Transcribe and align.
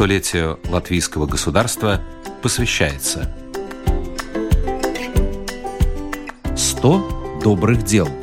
столетию 0.00 0.58
латвийского 0.70 1.26
государства 1.26 2.00
посвящается. 2.40 3.30
100 6.56 7.40
добрых 7.44 7.84
дел– 7.84 8.08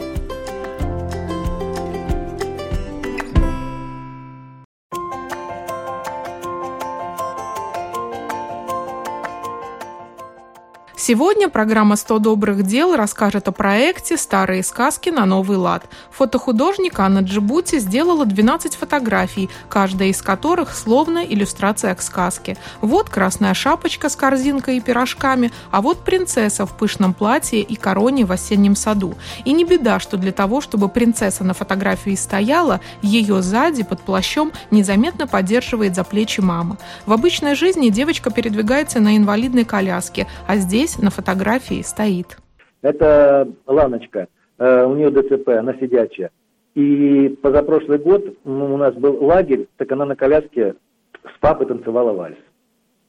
Сегодня 11.07 11.47
программа 11.47 11.95
«100 11.95 12.19
добрых 12.19 12.63
дел» 12.63 12.93
расскажет 12.93 13.47
о 13.47 13.53
проекте 13.53 14.17
«Старые 14.17 14.61
сказки 14.61 15.07
на 15.07 15.25
новый 15.25 15.55
лад». 15.55 15.85
Фотохудожник 16.11 16.99
Анна 16.99 17.19
Джибути 17.19 17.79
сделала 17.79 18.25
12 18.25 18.75
фотографий, 18.75 19.49
каждая 19.69 20.09
из 20.09 20.21
которых 20.21 20.75
словно 20.75 21.19
иллюстрация 21.19 21.95
к 21.95 22.01
сказке. 22.01 22.57
Вот 22.81 23.09
красная 23.09 23.53
шапочка 23.53 24.09
с 24.09 24.17
корзинкой 24.17 24.75
и 24.75 24.81
пирожками, 24.81 25.53
а 25.71 25.81
вот 25.81 26.03
принцесса 26.03 26.65
в 26.65 26.75
пышном 26.75 27.13
платье 27.13 27.61
и 27.61 27.75
короне 27.77 28.25
в 28.25 28.33
осеннем 28.33 28.75
саду. 28.75 29.15
И 29.45 29.53
не 29.53 29.63
беда, 29.63 30.01
что 30.01 30.17
для 30.17 30.33
того, 30.33 30.59
чтобы 30.59 30.89
принцесса 30.89 31.45
на 31.45 31.53
фотографии 31.53 32.15
стояла, 32.15 32.81
ее 33.01 33.41
сзади 33.41 33.83
под 33.83 34.01
плащом 34.01 34.51
незаметно 34.71 35.25
поддерживает 35.25 35.95
за 35.95 36.03
плечи 36.03 36.41
мама. 36.41 36.77
В 37.05 37.13
обычной 37.13 37.55
жизни 37.55 37.87
девочка 37.87 38.29
передвигается 38.29 38.99
на 38.99 39.15
инвалидной 39.15 39.63
коляске, 39.63 40.27
а 40.47 40.57
здесь 40.57 40.96
на 41.01 41.09
фотографии 41.09 41.81
стоит. 41.81 42.37
Это 42.81 43.47
Ланочка, 43.65 44.27
э, 44.57 44.85
у 44.85 44.95
нее 44.95 45.09
ДЦП, 45.09 45.49
она 45.49 45.73
сидячая. 45.73 46.31
И 46.75 47.29
позапрошлый 47.41 47.97
год 47.97 48.37
ну, 48.43 48.75
у 48.75 48.77
нас 48.77 48.93
был 48.93 49.23
лагерь, 49.23 49.67
так 49.77 49.91
она 49.91 50.05
на 50.05 50.15
коляске 50.15 50.75
с 51.23 51.39
папой 51.39 51.65
танцевала 51.65 52.13
вальс. 52.13 52.37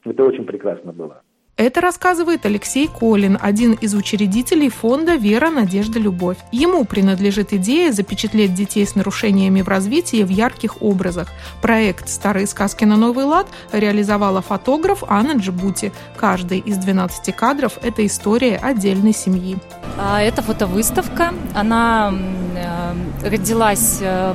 Это 0.05 0.25
очень 0.25 0.45
прекрасно 0.45 0.93
было. 0.93 1.23
Это 1.59 1.81
рассказывает 1.81 2.47
Алексей 2.47 2.87
Колин, 2.87 3.37
один 3.43 3.73
из 3.73 3.93
учредителей 3.93 4.69
фонда 4.69 5.17
«Вера, 5.17 5.51
надежда, 5.51 5.99
любовь». 5.99 6.37
Ему 6.53 6.85
принадлежит 6.85 7.53
идея 7.53 7.91
запечатлеть 7.91 8.55
детей 8.55 8.87
с 8.87 8.95
нарушениями 8.95 9.63
в 9.63 9.67
развитии 9.67 10.23
в 10.23 10.29
ярких 10.29 10.81
образах. 10.81 11.27
Проект 11.61 12.11
«Старые 12.11 12.47
сказки 12.47 12.85
на 12.85 12.97
новый 12.97 13.25
лад» 13.25 13.49
реализовала 13.73 14.41
фотограф 14.41 15.03
Анна 15.09 15.33
Джибути. 15.33 15.93
Каждый 16.17 16.61
из 16.61 16.77
12 16.77 17.35
кадров– 17.35 17.73
это 17.83 18.07
история 18.07 18.57
отдельной 18.57 19.13
семьи. 19.13 19.59
А, 19.99 20.23
это 20.23 20.43
фотовыставка. 20.43 21.35
Она 21.55 22.15
э, 22.55 23.29
родилась 23.29 23.99
э, 24.01 24.33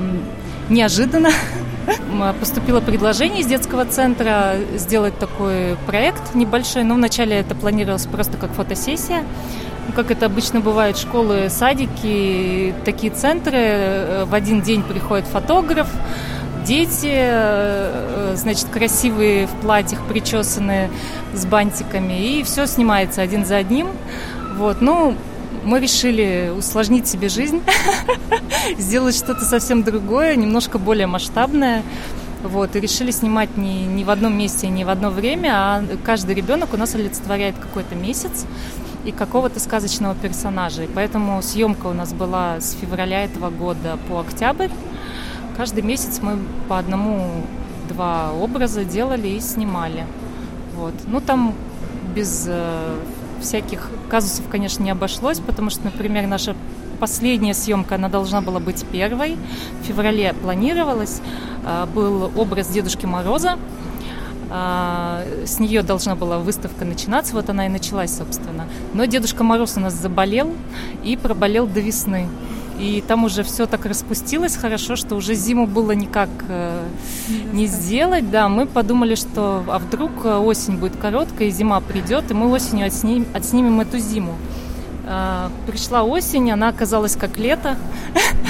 неожиданно. 0.67 1.29
Поступило 2.39 2.79
предложение 2.79 3.41
из 3.41 3.47
детского 3.47 3.85
центра 3.85 4.55
сделать 4.75 5.17
такой 5.17 5.75
проект 5.87 6.35
небольшой, 6.35 6.83
но 6.83 6.95
вначале 6.95 7.35
это 7.37 7.55
планировалось 7.55 8.05
просто 8.05 8.37
как 8.37 8.51
фотосессия. 8.51 9.23
Как 9.95 10.11
это 10.11 10.27
обычно 10.27 10.61
бывает, 10.61 10.97
школы, 10.97 11.49
садики, 11.49 12.73
такие 12.85 13.11
центры, 13.11 13.57
э, 13.57 14.25
в 14.25 14.33
один 14.33 14.61
день 14.61 14.81
приходит 14.81 15.25
фотограф, 15.27 15.87
дети, 16.65 17.11
э, 17.11 18.33
значит, 18.35 18.67
красивые 18.69 19.45
в 19.47 19.51
платьях, 19.61 19.99
причесанные 20.07 20.89
с 21.33 21.45
бантиками, 21.45 22.13
и 22.13 22.43
все 22.43 22.65
снимается 22.65 23.21
один 23.21 23.45
за 23.45 23.57
одним. 23.57 23.87
Вот, 24.55 24.81
ну, 24.81 25.15
мы 25.63 25.79
решили 25.79 26.51
усложнить 26.55 27.07
себе 27.07 27.29
жизнь, 27.29 27.61
сделать 28.77 29.15
что-то 29.15 29.45
совсем 29.45 29.83
другое, 29.83 30.35
немножко 30.35 30.77
более 30.77 31.07
масштабное. 31.07 31.83
Вот, 32.43 32.75
и 32.75 32.79
решили 32.81 33.11
снимать 33.11 33.55
не, 33.55 33.85
не 33.85 34.03
в 34.03 34.09
одном 34.09 34.37
месте, 34.37 34.67
не 34.67 34.83
в 34.83 34.89
одно 34.89 35.09
время, 35.09 35.51
а 35.53 35.83
каждый 36.03 36.35
ребенок 36.35 36.73
у 36.73 36.77
нас 36.77 36.93
олицетворяет 36.93 37.55
какой-то 37.57 37.95
месяц 37.95 38.45
и 39.05 39.11
какого-то 39.11 39.61
сказочного 39.61 40.13
персонажа. 40.13 40.83
И 40.83 40.87
поэтому 40.87 41.41
съемка 41.41 41.87
у 41.87 41.93
нас 41.93 42.13
была 42.13 42.59
с 42.59 42.73
февраля 42.73 43.23
этого 43.23 43.49
года 43.49 43.97
по 44.09 44.19
октябрь. 44.19 44.69
Каждый 45.55 45.83
месяц 45.83 46.19
мы 46.21 46.37
по 46.67 46.77
одному-два 46.79 48.33
образа 48.33 48.83
делали 48.83 49.29
и 49.29 49.39
снимали. 49.39 50.05
Вот. 50.75 50.93
Ну, 51.07 51.21
там 51.21 51.53
без 52.13 52.45
э, 52.47 52.95
всяких 53.43 53.89
казусов, 54.09 54.45
конечно, 54.49 54.83
не 54.83 54.91
обошлось, 54.91 55.39
потому 55.39 55.69
что, 55.69 55.85
например, 55.85 56.27
наша 56.27 56.55
последняя 56.99 57.53
съемка, 57.53 57.95
она 57.95 58.09
должна 58.09 58.41
была 58.41 58.59
быть 58.59 58.85
первой. 58.85 59.37
В 59.81 59.85
феврале 59.85 60.33
планировалась. 60.33 61.21
А, 61.65 61.85
был 61.85 62.31
образ 62.35 62.67
Дедушки 62.67 63.05
Мороза. 63.05 63.57
А, 64.49 65.23
с 65.45 65.59
нее 65.59 65.81
должна 65.81 66.15
была 66.15 66.37
выставка 66.39 66.85
начинаться, 66.85 67.33
вот 67.33 67.49
она 67.49 67.65
и 67.65 67.69
началась, 67.69 68.15
собственно. 68.15 68.67
Но 68.93 69.05
Дедушка 69.05 69.43
Мороз 69.43 69.77
у 69.77 69.79
нас 69.79 69.93
заболел 69.93 70.53
и 71.03 71.17
проболел 71.17 71.67
до 71.67 71.79
весны. 71.79 72.27
И 72.79 73.03
там 73.07 73.23
уже 73.23 73.43
все 73.43 73.65
так 73.65 73.85
распустилось 73.85 74.55
хорошо, 74.55 74.95
что 74.95 75.15
уже 75.15 75.35
зиму 75.35 75.67
было 75.67 75.91
никак 75.91 76.29
э, 76.47 76.83
не 77.51 77.67
сделать. 77.67 78.29
Да, 78.31 78.49
мы 78.49 78.65
подумали, 78.65 79.15
что 79.15 79.63
а 79.67 79.79
вдруг 79.79 80.11
э, 80.23 80.37
осень 80.37 80.77
будет 80.77 80.95
короткая, 80.97 81.49
и 81.49 81.51
зима 81.51 81.79
придет, 81.81 82.31
и 82.31 82.33
мы 82.33 82.49
осенью 82.49 82.87
отсним, 82.87 83.25
отснимем 83.33 83.79
эту 83.79 83.99
зиму. 83.99 84.35
А, 85.05 85.51
пришла 85.67 86.03
осень, 86.03 86.49
она 86.51 86.69
оказалась 86.69 87.17
как 87.17 87.37
лето, 87.37 87.75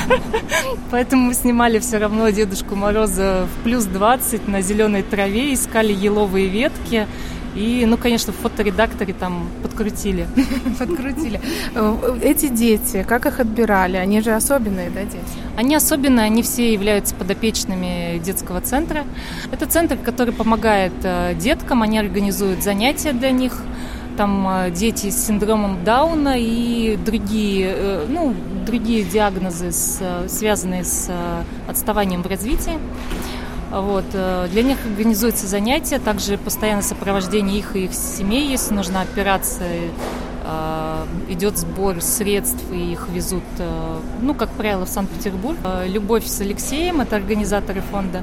поэтому 0.91 1.27
мы 1.27 1.33
снимали 1.33 1.79
все 1.79 1.97
равно 1.97 2.29
Дедушку 2.29 2.75
Мороза 2.75 3.47
в 3.47 3.63
плюс 3.63 3.85
20 3.85 4.47
на 4.47 4.61
зеленой 4.61 5.01
траве, 5.01 5.53
искали 5.53 5.91
еловые 5.91 6.47
ветки, 6.49 7.07
и, 7.55 7.85
ну, 7.85 7.97
конечно, 7.97 8.33
в 8.33 8.37
фоторедакторе 8.37 9.13
там 9.13 9.47
подкрутили. 9.61 10.27
Подкрутили. 10.79 11.39
Э, 11.75 12.17
эти 12.21 12.47
дети, 12.47 13.05
как 13.07 13.25
их 13.25 13.39
отбирали? 13.39 13.97
Они 13.97 14.21
же 14.21 14.31
особенные, 14.31 14.89
да, 14.89 15.03
дети? 15.03 15.17
Они 15.55 15.75
особенные, 15.75 16.25
они 16.25 16.41
все 16.41 16.73
являются 16.73 17.13
подопечными 17.13 18.19
детского 18.19 18.59
центра. 18.61 19.05
Это 19.51 19.67
центр, 19.67 19.97
который 19.97 20.33
помогает 20.33 20.93
э, 21.03 21.35
деткам, 21.35 21.83
они 21.83 21.99
организуют 21.99 22.63
занятия 22.63 23.13
для 23.13 23.29
них. 23.29 23.61
Там 24.17 24.47
э, 24.47 24.71
дети 24.71 25.11
с 25.11 25.27
синдромом 25.27 25.83
Дауна 25.83 26.35
и 26.37 26.97
другие, 26.97 28.05
ну, 28.09 28.33
другие 28.65 29.03
диагнозы, 29.03 29.71
связанные 30.27 30.83
с 30.83 31.11
отставанием 31.67 32.23
в 32.23 32.27
развитии. 32.27 32.79
Вот. 33.73 34.05
Э, 34.13 34.47
для 34.51 34.61
них 34.61 34.77
организуются 34.85 35.47
занятия, 35.47 35.97
также 35.97 36.37
постоянное 36.37 36.83
сопровождение 36.83 37.57
их 37.57 37.75
и 37.75 37.85
их 37.85 37.93
семей, 37.93 38.47
если 38.47 38.73
нужна 38.75 39.01
операция, 39.01 39.89
э, 40.43 41.05
идет 41.29 41.57
сбор 41.57 41.99
средств 41.99 42.63
и 42.71 42.91
их 42.91 43.09
везут, 43.09 43.43
э, 43.57 43.99
ну, 44.21 44.35
как 44.35 44.49
правило, 44.51 44.85
в 44.85 44.89
Санкт-Петербург. 44.89 45.57
Любовь 45.87 46.25
с 46.27 46.39
Алексеем, 46.41 47.01
это 47.01 47.15
организаторы 47.15 47.81
фонда, 47.81 48.21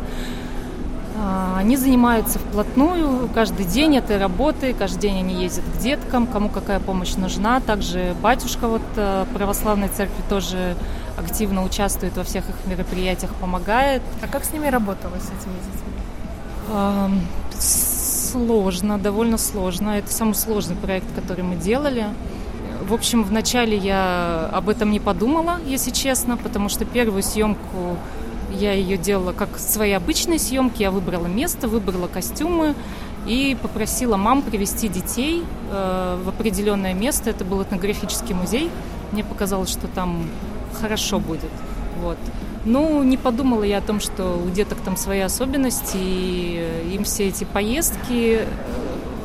они 1.56 1.76
занимаются 1.76 2.38
вплотную 2.38 3.28
каждый 3.34 3.66
день 3.66 3.97
этой 3.97 4.16
работы, 4.16 4.72
каждый 4.72 5.00
день 5.00 5.19
они 5.19 5.42
ездят 5.42 5.64
к 5.64 5.78
деткам, 5.78 6.26
кому 6.26 6.48
какая 6.48 6.81
помощь 6.81 7.14
нужна. 7.16 7.60
Также 7.60 8.14
батюшка 8.22 8.69
вот 8.69 8.82
православной 9.34 9.88
церкви 9.88 10.22
тоже 10.28 10.76
активно 11.19 11.62
участвует 11.62 12.16
во 12.16 12.25
всех 12.25 12.48
их 12.48 12.54
мероприятиях, 12.66 13.34
помогает. 13.34 14.03
А 14.22 14.28
как 14.28 14.44
с 14.44 14.53
ними 14.53 14.69
работала, 14.69 15.16
с 15.16 15.26
этими 15.26 15.56
детьми? 15.66 17.20
Сложно, 17.58 18.98
довольно 18.98 19.37
сложно. 19.37 19.98
Это 19.98 20.10
самый 20.12 20.34
сложный 20.34 20.76
проект, 20.76 21.06
который 21.14 21.44
мы 21.44 21.56
делали. 21.56 22.06
В 22.88 22.94
общем, 22.94 23.25
вначале 23.25 23.76
я 23.76 24.48
об 24.52 24.70
этом 24.70 24.91
не 24.91 25.00
подумала, 25.00 25.58
если 25.66 25.91
честно, 25.91 26.38
потому 26.38 26.70
что 26.70 26.87
первую 26.87 27.22
съемку 27.22 27.98
я 28.53 28.72
ее 28.72 28.97
делала 28.97 29.33
как 29.33 29.58
свои 29.58 29.93
обычные 29.93 30.38
съемки. 30.38 30.82
Я 30.82 30.91
выбрала 30.91 31.26
место, 31.26 31.69
выбрала 31.69 32.08
костюмы 32.08 32.75
и 33.26 33.56
попросила 33.61 34.17
мам 34.17 34.43
привести 34.43 34.88
детей 34.88 35.44
э, 35.70 36.19
в 36.25 36.29
определенное 36.29 36.94
место. 36.94 37.31
Это 37.31 37.44
был 37.44 37.62
этнографический 37.62 38.35
музей. 38.35 38.70
Мне 39.12 39.25
показалось, 39.25 39.70
что 39.70 39.87
там 39.88 40.29
хорошо 40.81 41.19
будет. 41.19 41.50
Вот. 42.00 42.19
Ну, 42.64 43.02
не 43.02 43.17
подумала 43.17 43.62
я 43.62 43.79
о 43.79 43.81
том, 43.81 44.00
что 44.00 44.37
у 44.37 44.50
деток 44.50 44.79
там 44.85 44.97
свои 44.97 45.20
особенности, 45.20 45.97
и 45.97 46.93
им 46.93 47.05
все 47.05 47.29
эти 47.29 47.44
поездки, 47.44 48.41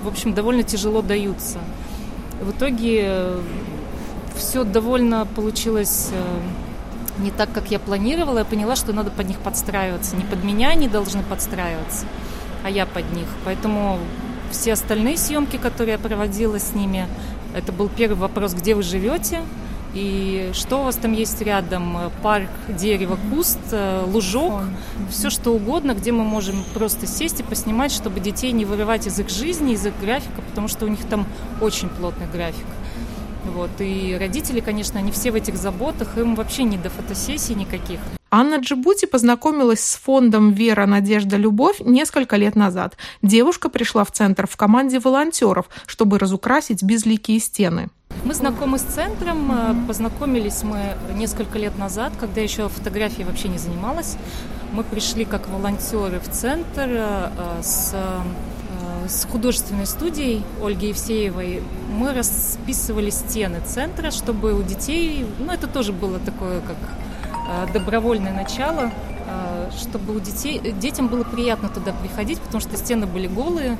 в 0.03 0.07
общем, 0.07 0.33
довольно 0.33 0.63
тяжело 0.63 1.01
даются. 1.01 1.59
В 2.41 2.51
итоге 2.51 3.33
все 4.35 4.63
довольно 4.63 5.25
получилось 5.35 6.09
э, 6.11 6.21
не 7.19 7.31
так, 7.31 7.51
как 7.51 7.71
я 7.71 7.79
планировала. 7.79 8.39
Я 8.39 8.45
поняла, 8.45 8.75
что 8.75 8.93
надо 8.93 9.11
под 9.11 9.27
них 9.27 9.39
подстраиваться. 9.39 10.15
Не 10.15 10.23
под 10.23 10.43
меня 10.43 10.69
они 10.69 10.87
должны 10.87 11.23
подстраиваться, 11.23 12.05
а 12.63 12.69
я 12.69 12.85
под 12.85 13.11
них. 13.13 13.27
Поэтому 13.45 13.99
все 14.51 14.73
остальные 14.73 15.17
съемки, 15.17 15.57
которые 15.57 15.93
я 15.93 15.99
проводила 15.99 16.59
с 16.59 16.73
ними, 16.73 17.07
это 17.55 17.71
был 17.71 17.89
первый 17.89 18.17
вопрос, 18.17 18.53
где 18.53 18.75
вы 18.75 18.83
живете, 18.83 19.41
И 19.95 20.51
что 20.53 20.81
у 20.81 20.83
вас 20.83 20.97
там 20.97 21.13
есть 21.13 21.41
рядом? 21.41 21.97
Парк, 22.21 22.49
дерево, 22.67 23.17
куст, 23.31 23.59
э, 23.71 24.03
лужок, 24.05 24.63
все 25.09 25.29
что 25.29 25.51
угодно, 25.51 25.93
где 25.93 26.11
мы 26.11 26.25
можем 26.25 26.65
просто 26.73 27.07
сесть 27.07 27.39
и 27.39 27.43
поснимать, 27.43 27.93
чтобы 27.93 28.19
детей 28.19 28.51
не 28.51 28.65
вырывать 28.65 29.07
из 29.07 29.17
их 29.19 29.29
жизни, 29.29 29.71
из 29.71 29.85
их 29.85 29.93
графика, 30.01 30.41
потому 30.49 30.67
что 30.67 30.85
у 30.85 30.89
них 30.89 30.99
там 31.09 31.25
очень 31.61 31.87
плотный 31.87 32.27
график. 32.27 32.65
Вот. 33.53 33.69
И 33.79 34.15
родители, 34.19 34.59
конечно, 34.59 34.99
они 34.99 35.11
все 35.11 35.31
в 35.31 35.35
этих 35.35 35.55
заботах, 35.57 36.17
им 36.17 36.35
вообще 36.35 36.63
не 36.63 36.77
до 36.77 36.89
фотосессий 36.89 37.55
никаких. 37.55 37.99
Анна 38.31 38.55
Джибути 38.55 39.05
познакомилась 39.05 39.79
с 39.79 39.95
фондом 39.95 40.51
«Вера, 40.51 40.85
надежда, 40.85 41.37
любовь» 41.37 41.79
несколько 41.79 42.35
лет 42.35 42.55
назад. 42.55 42.97
Девушка 43.21 43.69
пришла 43.69 44.03
в 44.03 44.11
центр 44.11 44.45
в 44.45 44.57
команде 44.57 44.99
волонтеров, 44.99 45.69
чтобы 45.85 46.19
разукрасить 46.19 46.83
безликие 46.83 47.39
стены. 47.39 47.89
Мы 48.23 48.33
знакомы 48.33 48.77
с 48.79 48.81
центром, 48.81 49.51
э, 49.51 49.87
познакомились 49.87 50.63
мы 50.63 50.95
несколько 51.15 51.59
лет 51.59 51.77
назад, 51.77 52.13
когда 52.19 52.41
еще 52.41 52.67
фотографией 52.67 53.23
вообще 53.25 53.47
не 53.47 53.57
занималась. 53.57 54.17
Мы 54.73 54.83
пришли 54.83 55.25
как 55.25 55.47
волонтеры 55.47 56.19
в 56.19 56.29
центр 56.29 56.87
э, 56.89 57.61
с 57.61 57.95
с 59.07 59.25
художественной 59.25 59.85
студией 59.85 60.43
Ольги 60.63 60.89
Евсеевой 60.89 61.61
мы 61.89 62.13
расписывали 62.13 63.09
стены 63.09 63.61
центра, 63.65 64.11
чтобы 64.11 64.53
у 64.53 64.63
детей, 64.63 65.25
ну 65.39 65.51
это 65.51 65.67
тоже 65.67 65.93
было 65.93 66.19
такое 66.19 66.61
как 66.61 67.73
добровольное 67.73 68.33
начало, 68.33 68.91
чтобы 69.79 70.15
у 70.15 70.19
детей, 70.19 70.59
детям 70.79 71.07
было 71.07 71.23
приятно 71.23 71.69
туда 71.69 71.93
приходить, 71.93 72.39
потому 72.39 72.61
что 72.61 72.75
стены 72.77 73.05
были 73.05 73.27
голые, 73.27 73.77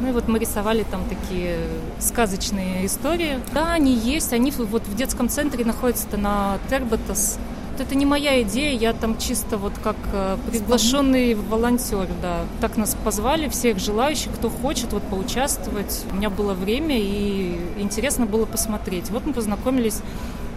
ну 0.00 0.08
и 0.08 0.12
вот 0.12 0.28
мы 0.28 0.38
рисовали 0.38 0.84
там 0.84 1.04
такие 1.08 1.58
сказочные 1.98 2.86
истории. 2.86 3.40
Да, 3.52 3.72
они 3.72 3.92
есть, 3.92 4.32
они 4.32 4.52
вот 4.52 4.86
в 4.86 4.94
детском 4.94 5.28
центре 5.28 5.64
находятся 5.64 6.16
на 6.16 6.58
Терботас. 6.70 7.38
Это 7.80 7.94
не 7.94 8.06
моя 8.06 8.42
идея, 8.42 8.76
я 8.76 8.92
там 8.92 9.18
чисто 9.18 9.56
вот 9.56 9.72
как 9.82 9.96
э, 10.12 10.36
приглашенный 10.50 11.34
волонтер, 11.34 12.08
да. 12.20 12.44
Так 12.60 12.76
нас 12.76 12.96
позвали, 13.04 13.48
всех 13.48 13.78
желающих, 13.78 14.32
кто 14.34 14.50
хочет 14.50 14.92
вот 14.92 15.02
поучаствовать. 15.04 16.04
У 16.10 16.16
меня 16.16 16.30
было 16.30 16.54
время 16.54 16.98
и 16.98 17.58
интересно 17.78 18.26
было 18.26 18.46
посмотреть. 18.46 19.10
Вот 19.10 19.26
мы 19.26 19.32
познакомились 19.32 20.02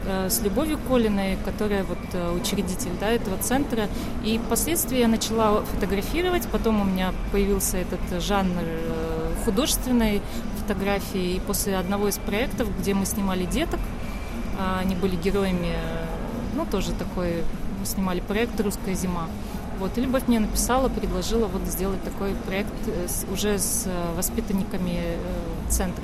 Э, 0.05 0.29
с 0.29 0.41
Любовью 0.41 0.79
Колиной, 0.89 1.37
которая 1.45 1.83
вот 1.83 1.99
э, 2.13 2.31
учредитель 2.31 2.91
да, 2.99 3.09
этого 3.09 3.37
центра. 3.37 3.87
И 4.23 4.39
впоследствии 4.39 4.97
я 4.97 5.07
начала 5.07 5.61
фотографировать, 5.61 6.47
потом 6.51 6.81
у 6.81 6.85
меня 6.85 7.13
появился 7.31 7.77
этот 7.77 8.21
жанр 8.21 8.63
художественной 9.45 10.21
фотографии. 10.59 11.35
И 11.35 11.39
после 11.39 11.77
одного 11.77 12.07
из 12.07 12.17
проектов, 12.17 12.67
где 12.79 12.93
мы 12.93 13.05
снимали 13.05 13.45
деток, 13.45 13.79
а 14.59 14.79
они 14.79 14.95
были 14.95 15.15
героями, 15.15 15.75
ну 16.55 16.65
тоже 16.65 16.91
такой, 16.93 17.43
мы 17.79 17.85
снимали 17.85 18.19
проект 18.19 18.59
«Русская 18.59 18.93
зима». 18.93 19.27
Вот, 19.79 19.97
и 19.97 20.01
Любовь 20.01 20.27
мне 20.27 20.39
написала, 20.39 20.89
предложила 20.89 21.47
вот 21.47 21.63
сделать 21.63 22.03
такой 22.03 22.35
проект 22.45 22.71
уже 23.33 23.57
с 23.57 23.87
воспитанниками 24.15 24.99
центра. 25.69 26.03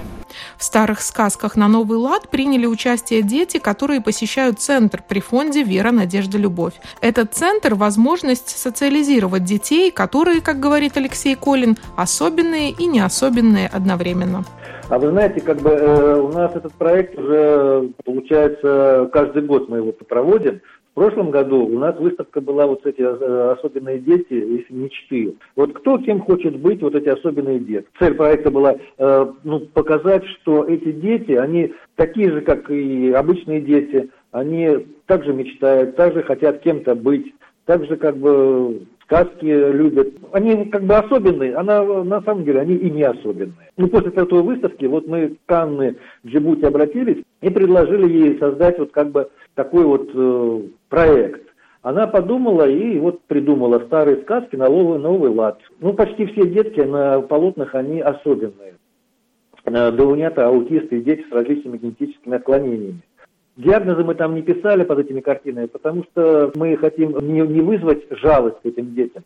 В 0.57 0.63
старых 0.63 1.01
сказках 1.01 1.55
на 1.55 1.67
Новый 1.67 1.99
лад 1.99 2.29
приняли 2.31 2.65
участие 2.65 3.21
дети, 3.21 3.59
которые 3.59 4.01
посещают 4.01 4.59
центр 4.59 5.03
при 5.07 5.19
фонде 5.19 5.61
«Вера, 5.61 5.91
надежда, 5.91 6.39
любовь». 6.39 6.73
Этот 7.01 7.35
центр– 7.35 7.75
возможность 7.75 8.49
социализировать 8.49 9.43
детей, 9.43 9.91
которые, 9.91 10.41
как 10.41 10.59
говорит 10.59 10.97
Алексей 10.97 11.35
Колин, 11.35 11.77
особенные 11.95 12.71
и 12.71 12.87
не 12.87 12.99
особенные 12.99 13.67
одновременно. 13.67 14.43
А 14.89 14.99
вы 14.99 15.09
знаете, 15.09 15.41
как 15.41 15.57
бы 15.57 15.69
э, 15.69 16.19
у 16.21 16.29
нас 16.29 16.55
этот 16.55 16.71
проект 16.73 17.19
уже, 17.19 17.89
получается, 18.05 19.09
каждый 19.11 19.41
год 19.41 19.67
мы 19.67 19.77
его 19.77 19.91
проводим. 19.91 20.61
В 20.93 20.99
прошлом 20.99 21.29
году 21.29 21.65
у 21.65 21.77
нас 21.77 21.95
выставка 21.99 22.39
была 22.39 22.65
вот 22.67 22.85
эти 22.85 23.01
э, 23.01 23.51
особенные 23.51 23.99
дети, 23.99 24.33
если 24.33 24.73
мечты. 24.73 25.35
Вот 25.57 25.73
кто 25.73 25.97
кем 25.97 26.21
хочет 26.21 26.57
быть, 26.57 26.81
вот 26.81 26.95
эти 26.95 27.09
особенные 27.09 27.59
дети. 27.59 27.85
Цель 27.99 28.13
проекта 28.13 28.49
была 28.49 28.75
э, 28.97 29.33
ну, 29.43 29.59
показать, 29.59 30.25
что 30.25 30.63
эти 30.63 30.93
дети, 30.93 31.33
они 31.33 31.73
такие 31.95 32.31
же, 32.31 32.39
как 32.39 32.71
и 32.71 33.11
обычные 33.11 33.59
дети, 33.59 34.09
они 34.31 34.87
также 35.05 35.33
мечтают, 35.33 35.97
также 35.97 36.23
хотят 36.23 36.61
кем-то 36.61 36.95
быть, 36.95 37.33
также 37.65 37.97
как 37.97 38.15
бы 38.15 38.87
сказки 39.07 39.45
любят. 39.45 40.13
Они 40.33 40.65
как 40.65 40.83
бы 40.83 40.95
особенные, 40.95 41.55
а 41.55 41.63
на, 41.63 42.03
на 42.03 42.21
самом 42.21 42.43
деле 42.43 42.59
они 42.59 42.75
и 42.75 42.89
не 42.89 43.03
особенные. 43.03 43.71
Ну, 43.77 43.87
после 43.87 44.11
этой 44.11 44.41
выставки 44.41 44.85
вот 44.85 45.07
мы 45.07 45.37
к 45.45 45.51
Анне 45.51 45.95
Джибути 46.25 46.65
обратились 46.65 47.23
и 47.41 47.49
предложили 47.49 48.11
ей 48.11 48.37
создать 48.37 48.77
вот 48.77 48.91
как 48.91 49.11
бы 49.11 49.29
такой 49.55 49.85
вот 49.85 50.09
э, 50.13 50.61
проект. 50.89 51.47
Она 51.83 52.07
подумала 52.07 52.67
и 52.67 52.99
вот 52.99 53.21
придумала 53.23 53.79
старые 53.85 54.21
сказки 54.23 54.57
на 54.57 54.67
новый, 54.67 54.99
новый 54.99 55.31
лад. 55.31 55.59
Ну, 55.79 55.93
почти 55.93 56.25
все 56.25 56.45
детки 56.45 56.81
на 56.81 57.21
полотнах, 57.21 57.75
они 57.75 58.01
особенные. 58.01 58.73
Э, 59.63 59.91
Даунята, 59.91 60.47
аутисты 60.47 60.97
и 60.97 61.03
дети 61.03 61.25
с 61.29 61.31
различными 61.31 61.77
генетическими 61.77 62.35
отклонениями. 62.35 63.01
Диагнозы 63.57 64.03
мы 64.03 64.13
там 64.13 64.35
не 64.35 64.43
писали 64.43 64.83
под 64.83 64.99
этими 64.99 65.19
картинами, 65.19 65.65
потому 65.65 66.03
что 66.03 66.51
мы 66.55 66.77
хотим 66.77 67.17
не, 67.27 67.41
не 67.41 67.61
вызвать 67.61 68.05
жалость 68.11 68.57
этим 68.63 68.93
детям, 68.93 69.23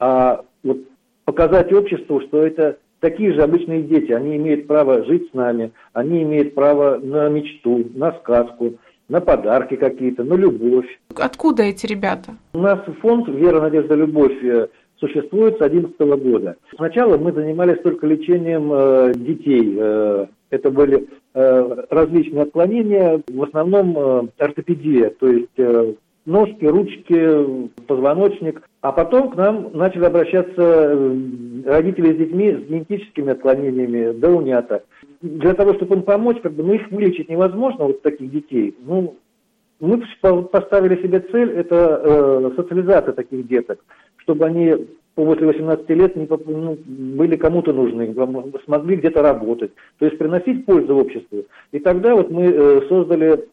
а 0.00 0.44
вот 0.64 0.78
показать 1.24 1.72
обществу, 1.72 2.20
что 2.22 2.44
это 2.44 2.78
такие 3.00 3.32
же 3.32 3.42
обычные 3.42 3.82
дети, 3.82 4.10
они 4.12 4.36
имеют 4.36 4.66
право 4.66 5.04
жить 5.04 5.30
с 5.30 5.34
нами, 5.34 5.72
они 5.92 6.22
имеют 6.22 6.54
право 6.54 6.98
на 6.98 7.28
мечту, 7.28 7.84
на 7.94 8.12
сказку, 8.12 8.74
на 9.08 9.20
подарки 9.20 9.76
какие-то, 9.76 10.24
на 10.24 10.34
любовь. 10.34 10.86
Откуда 11.14 11.62
эти 11.62 11.86
ребята? 11.86 12.32
У 12.52 12.58
нас 12.58 12.80
фонд 13.00 13.28
«Вера, 13.28 13.60
надежда, 13.60 13.94
любовь» 13.94 14.42
э, 14.42 14.68
существует 14.98 15.54
с 15.54 15.58
2011 15.58 15.98
года. 16.22 16.56
Сначала 16.74 17.16
мы 17.16 17.32
занимались 17.32 17.80
только 17.82 18.06
лечением 18.06 18.70
э, 18.72 19.12
детей. 19.14 19.76
Э, 19.78 20.26
это 20.50 20.70
были 20.70 21.08
различные 21.34 22.42
отклонения, 22.42 23.22
в 23.28 23.42
основном 23.42 23.96
э, 23.98 24.28
ортопедия, 24.38 25.10
то 25.10 25.28
есть 25.28 25.58
э, 25.58 25.94
ножки, 26.28 26.64
ручки, 26.64 27.70
позвоночник. 27.86 28.62
А 28.80 28.92
потом 28.92 29.30
к 29.30 29.36
нам 29.36 29.70
начали 29.72 30.04
обращаться 30.04 30.52
э, 30.56 31.16
родители 31.66 32.14
с 32.14 32.16
детьми 32.16 32.52
с 32.52 32.68
генетическими 32.68 33.32
отклонениями, 33.32 34.12
даунята. 34.18 34.84
Для 35.20 35.54
того, 35.54 35.74
чтобы 35.74 35.96
им 35.96 36.02
помочь, 36.02 36.40
как 36.40 36.52
бы, 36.52 36.62
ну, 36.62 36.74
их 36.74 36.90
вылечить 36.90 37.28
невозможно, 37.28 37.86
вот 37.86 38.02
таких 38.02 38.30
детей. 38.30 38.76
Ну, 38.84 39.16
мы 39.80 40.02
поставили 40.52 41.02
себе 41.02 41.20
цель, 41.20 41.50
это 41.50 42.00
э, 42.04 42.50
социализация 42.56 43.12
таких 43.12 43.48
деток, 43.48 43.84
чтобы 44.18 44.44
они 44.46 44.86
после 45.24 45.46
18 45.46 45.88
лет 45.90 46.16
не, 46.16 46.28
ну, 46.28 46.78
были 46.86 47.36
кому-то 47.36 47.72
нужны, 47.72 48.14
смогли 48.64 48.96
где-то 48.96 49.22
работать, 49.22 49.72
то 49.98 50.06
есть 50.06 50.18
приносить 50.18 50.64
пользу 50.64 50.96
обществу. 50.96 51.44
И 51.72 51.78
тогда 51.78 52.14
вот 52.14 52.30
мы 52.30 52.44
э, 52.44 52.82
создали 52.88 53.48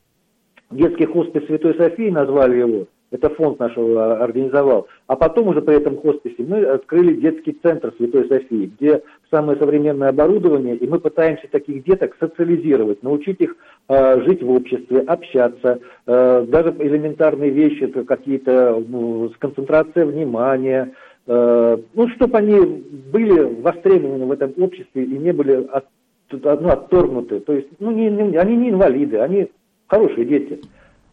детский 0.71 1.05
хоспис 1.05 1.45
Святой 1.45 1.75
Софии, 1.75 2.09
назвали 2.09 2.57
его, 2.57 2.85
это 3.11 3.29
фонд 3.29 3.59
наш 3.59 3.77
организовал. 3.77 4.87
А 5.07 5.15
потом 5.15 5.47
уже 5.47 5.61
при 5.61 5.75
этом 5.77 5.97
хосписе 5.97 6.43
мы 6.43 6.63
открыли 6.65 7.13
детский 7.15 7.57
центр 7.63 7.93
Святой 7.97 8.27
Софии, 8.27 8.71
где 8.77 9.03
самое 9.31 9.57
современное 9.57 10.09
оборудование, 10.09 10.75
и 10.75 10.87
мы 10.87 10.99
пытаемся 10.99 11.47
таких 11.49 11.83
деток 11.83 12.15
социализировать, 12.19 13.03
научить 13.03 13.39
их 13.39 13.55
э, 13.89 14.21
жить 14.21 14.43
в 14.43 14.51
обществе, 14.51 14.99
общаться, 15.01 15.79
э, 16.05 16.45
даже 16.47 16.75
элементарные 16.79 17.51
вещи, 17.51 17.87
какие-то 17.87 18.83
э, 18.85 19.29
концентрация 19.39 20.05
внимания, 20.05 20.93
ну, 21.27 22.07
чтобы 22.15 22.37
они 22.37 22.59
были 22.59 23.61
востребованы 23.61 24.25
в 24.25 24.31
этом 24.31 24.53
обществе 24.57 25.05
и 25.05 25.17
не 25.17 25.31
были 25.31 25.67
от, 25.71 25.85
ну, 26.31 26.69
отторгнуты. 26.69 27.39
То 27.39 27.53
есть, 27.53 27.67
ну, 27.79 27.91
не, 27.91 28.09
не, 28.09 28.37
они 28.37 28.55
не 28.55 28.69
инвалиды, 28.69 29.17
они 29.17 29.49
хорошие 29.87 30.25
дети. 30.25 30.61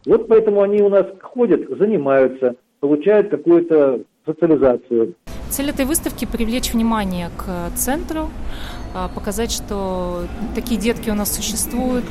Вот 0.05 0.27
поэтому 0.27 0.61
они 0.61 0.81
у 0.81 0.89
нас 0.89 1.07
ходят, 1.21 1.67
занимаются, 1.79 2.55
получают 2.79 3.29
какую-то 3.29 4.01
социализацию. 4.25 5.15
Цель 5.49 5.69
этой 5.69 5.85
выставки– 5.85 6.27
привлечь 6.31 6.73
внимание 6.73 7.29
к 7.37 7.75
центру, 7.75 8.29
а, 8.95 9.07
показать, 9.07 9.51
что 9.51 10.23
такие 10.55 10.79
детки 10.79 11.09
у 11.09 11.13
нас 11.13 11.33
существуют, 11.33 12.05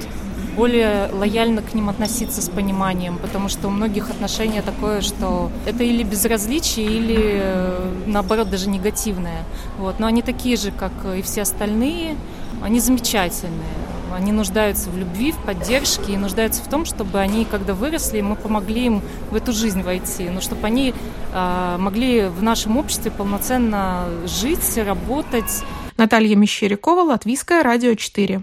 более 0.56 1.08
лояльно 1.12 1.62
к 1.62 1.74
ним 1.74 1.88
относиться 1.88 2.42
с 2.42 2.48
пониманием, 2.48 3.18
потому 3.18 3.48
что 3.48 3.68
у 3.68 3.70
многих 3.70 4.10
отношение 4.10 4.62
такое, 4.62 5.00
что 5.00 5.50
это 5.66 5.82
или 5.84 6.02
безразличие, 6.02 6.86
или 6.86 7.40
э, 7.42 7.92
наоборот 8.06 8.50
даже 8.50 8.68
негативное. 8.68 9.44
Вот. 9.78 9.98
Но 9.98 10.06
они 10.06 10.22
такие 10.22 10.56
же, 10.56 10.70
как 10.70 10.92
и 11.16 11.22
все 11.22 11.42
остальные, 11.42 12.16
они 12.62 12.80
замечательные. 12.80 13.82
Они 14.14 14.30
нуждаются 14.30 14.90
в 14.90 14.98
любви, 14.98 15.32
в 15.32 15.38
поддержке 15.38 16.12
и 16.12 16.16
нуждаются 16.18 16.62
в 16.62 16.68
том, 16.68 16.84
чтобы 16.84 17.18
они, 17.18 17.46
когда 17.46 17.72
выросли, 17.72 18.20
мы 18.20 18.36
помогли 18.36 18.86
им 18.86 19.02
в 19.30 19.34
эту 19.34 19.52
жизнь 19.52 19.82
войти, 19.82 20.28
но 20.28 20.42
чтобы 20.42 20.66
они 20.66 20.92
э, 21.32 21.76
могли 21.78 22.26
в 22.26 22.42
нашем 22.42 22.76
обществе 22.76 23.10
полноценно 23.10 24.04
жить, 24.26 24.76
работать. 24.76 25.64
Наталья 25.96 26.36
Мещерякова, 26.36 27.02
Латвийское 27.02 27.62
радио 27.62 27.94
4. 27.94 28.42